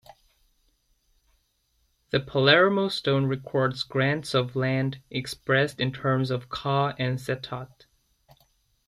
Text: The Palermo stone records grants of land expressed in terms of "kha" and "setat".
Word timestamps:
The 2.09 2.19
Palermo 2.19 2.89
stone 2.89 3.27
records 3.27 3.83
grants 3.83 4.33
of 4.33 4.55
land 4.55 4.99
expressed 5.11 5.79
in 5.79 5.91
terms 5.93 6.31
of 6.31 6.49
"kha" 6.49 6.95
and 6.97 7.19
"setat". 7.19 7.85